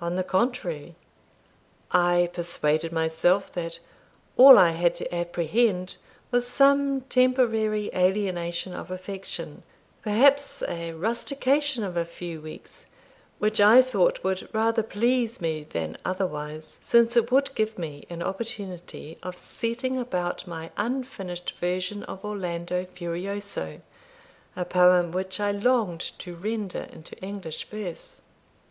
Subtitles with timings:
[0.00, 0.94] On the contrary,
[1.92, 3.80] I persuaded myself, that
[4.38, 5.96] all I had to apprehend
[6.30, 9.62] was some temporary alienation of affection
[10.00, 12.86] perhaps a rustication of a few weeks,
[13.40, 18.22] which I thought would rather please me than otherwise, since it would give me an
[18.22, 23.82] opportunity of setting about my unfinished version of Orlando Furioso,
[24.56, 28.22] a poem which I longed to render into English verse.